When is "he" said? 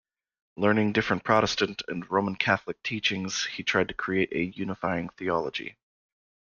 3.45-3.61